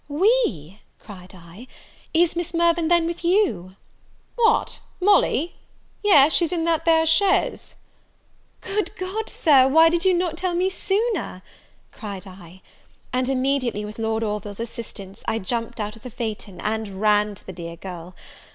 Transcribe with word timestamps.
"We!" 0.09 0.79
cried 0.97 1.35
I: 1.35 1.67
"Is 2.11 2.35
Miss 2.35 2.55
Mirvan, 2.55 2.87
then, 2.87 3.05
with 3.05 3.23
you?" 3.23 3.75
"What, 4.33 4.79
Molly? 4.99 5.57
yes, 6.01 6.33
she's 6.33 6.51
in 6.51 6.63
that 6.63 6.85
there 6.85 7.05
chaise." 7.05 7.75
"Good 8.61 8.95
God, 8.95 9.29
Sir, 9.29 9.67
why 9.67 9.89
did 9.89 10.03
you 10.03 10.15
not 10.15 10.37
tell 10.37 10.55
me 10.55 10.71
sooner?" 10.71 11.43
cried 11.91 12.25
I; 12.25 12.63
and 13.13 13.29
immediately, 13.29 13.85
with 13.85 13.99
Lord 13.99 14.23
Orville's 14.23 14.59
assistance, 14.59 15.23
I 15.27 15.37
jumped 15.37 15.79
out 15.79 15.95
of 15.95 16.01
the 16.01 16.09
phaeton, 16.09 16.59
and 16.61 16.99
ran 16.99 17.35
to 17.35 17.45
the 17.45 17.53
dear 17.53 17.75
girl. 17.75 18.15